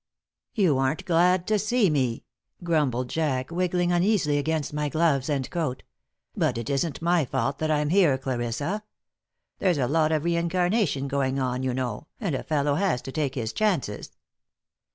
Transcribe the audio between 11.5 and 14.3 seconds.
you know, and a fellow has to take his chances."